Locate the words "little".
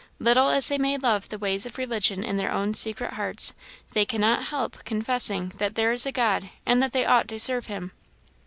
0.17-0.49